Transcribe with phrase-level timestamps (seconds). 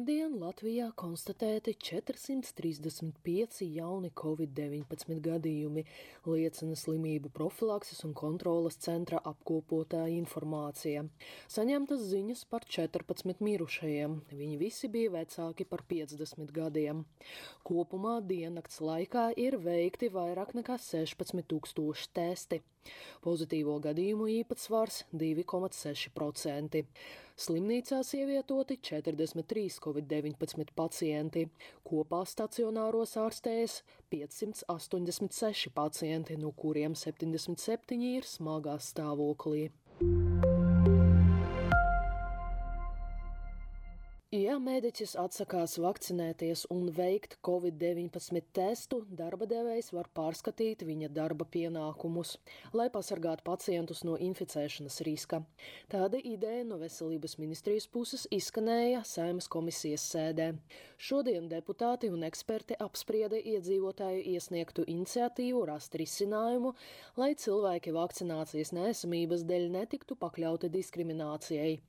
[0.00, 5.84] Latvijā konstatēti 435 jauni covid-19 gadījumi,
[6.24, 11.04] liecina slimību profilakses un kontrolas centra apkopotā informācija.
[11.52, 14.16] Saņemtas ziņas par 14 mirušajiem.
[14.32, 17.04] Viņi visi bija vecāki par 50 gadiem.
[17.62, 22.62] Kopumā diennakts laikā ir veikti vairāk nekā 16 tūkstoši testi.
[23.20, 26.86] Pozitīvo gadījumu īpatsvars 2,6%.
[27.40, 31.46] Slimnīcās ievietoti 43 covid-19 pacienti.
[31.88, 33.80] Kopā stacionāros ārstējas
[34.12, 39.70] 586 pacienti, no kuriem 77 ir smagā stāvoklī.
[44.30, 52.36] Ja mēdiķis atsakās vakcinēties un veikt covid-19 testu, darba devējs var pārskatīt viņa darba pienākumus,
[52.70, 55.40] lai pasargātu pacientus no inficēšanas riska.
[55.90, 60.52] Tāda ideja no Veselības ministrijas puses izskanēja Saimas komisijas sēdē.
[60.94, 66.76] Šodien deputāti un eksperti apsprieda iedzīvotāju iesniegtu iniciatīvu rast risinājumu,
[67.18, 71.80] lai cilvēki vakcinācijas neesamības dēļ netiktu pakļauti diskriminācijai.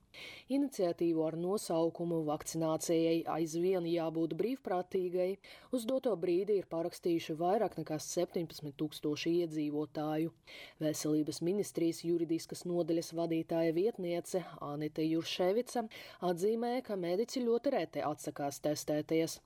[0.52, 5.28] Iniciatīvu ar nosaukumu Vakcinācijai aizvien jābūt brīvprātīgai
[5.76, 10.32] uz doto brīdi ir parakstījuši vairāk nekā 17 tūkstoši iedzīvotāju.
[10.80, 15.84] Veselības ministrijas juridiskas nodaļas vadītāja vietniece Anita Jurševica
[16.30, 19.38] atzīmē, ka mediķi ļoti reti atsakās testēties.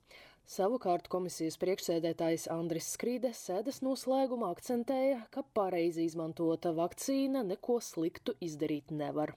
[0.47, 8.95] Savukārt komisijas priekšsēdētājs Andris Skrīde sēdes noslēgumā akcentēja, ka pareizi izmantota vakcīna neko sliktu izdarīt
[8.95, 9.35] nevar.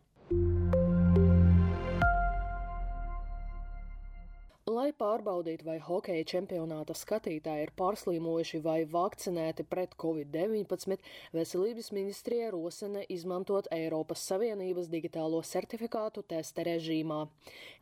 [4.70, 11.00] Lai pārbaudītu, vai hokeja čempionāta skatītāji ir pārslīmojuši vai vakcinēti pret covid-19,
[11.34, 17.24] Veselības ministrija rosina izmantot Eiropas Savienības digitālo certifikātu testa režīmā.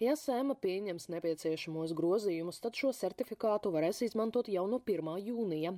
[0.00, 5.12] Ja sēma pieņems nepieciešamos grozījumus, tad šo certifikātu varēs izmantot jau no 1.
[5.28, 5.76] jūnija.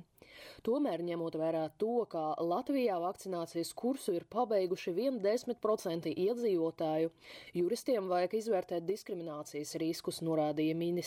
[0.65, 7.11] Tomēr, ņemot vērā to, ka Latvijā vakcinācijas kursu ir pabeiguši 1,10% iedzīvotāju,
[7.57, 11.00] juristiem vajag izvērtēt diskriminācijas riskus, norādīja ministrija.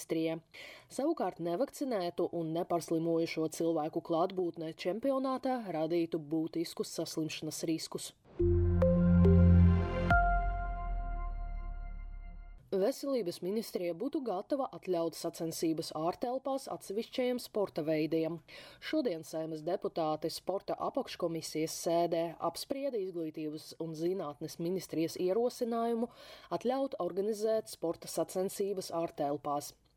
[0.94, 8.12] Savukārt nevakcinētu un nepaslimojušo cilvēku klātbūtne čempionātā radītu būtiskus saslimšanas riskus.
[12.74, 18.40] Veselības ministrija būtu gatava atļaut sacensības ārtelpās atsevišķajiem sporta veidiem.
[18.82, 26.10] Šodien sēmas deputāti sporta apakškomisijas sēdē apsprieda izglītības un zinātnes ministrijas ierosinājumu
[26.56, 29.70] atļaut organizēt sporta sacensības ārtelpās.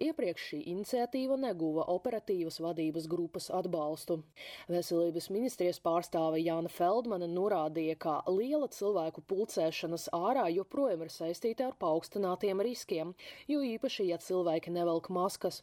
[0.00, 4.20] Iepriekš šī iniciatīva neguva operatīvas vadības grupas atbalstu.
[4.72, 11.76] Veselības ministrijas pārstāve Jāna Feldmane norādīja, ka liela cilvēku pulcēšanas ārā joprojām ir saistīta ar
[11.82, 13.12] paaugstinātiem riskiem,
[13.50, 15.62] jo īpaši, ja cilvēki nevelk maskas.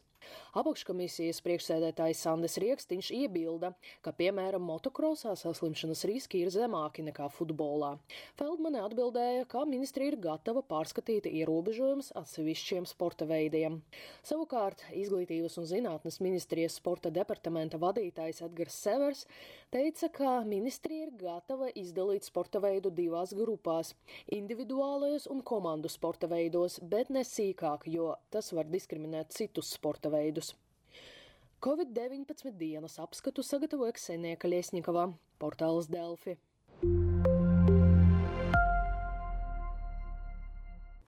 [0.60, 3.70] Apakškomisijas priekšsēdētājs Sandis Rieksniņš iebilda,
[4.04, 7.94] ka, piemēram, motokrosā saslimšanas riski ir zemāki nekā futbolā.
[8.40, 13.80] Feldmane atbildēja, ka ministrija ir gatava pārskatīt ierobežojumus atsevišķiem sporta veidiem.
[14.20, 19.22] Savukārt Izglītības un zinātnes ministrijas sporta departamenta vadītājs Edgars Severs
[19.72, 23.94] teica, ka ministrija ir gatava izdalīt sporta veidu divās grupās-
[24.40, 30.52] individuālajos un komandu sporta veidos, bet ne sīkāk, jo tas var diskriminēt citus sporta veidus.
[31.64, 36.36] Covid-19 dienas apskatu sagatavoja Ksenija Kaļiesņikava, portāls Delfi.